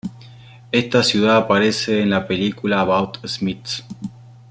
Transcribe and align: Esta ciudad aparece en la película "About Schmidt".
Esta 0.71 1.03
ciudad 1.03 1.37
aparece 1.37 2.01
en 2.01 2.09
la 2.09 2.25
película 2.27 2.81
"About 2.81 3.23
Schmidt". 3.27 3.83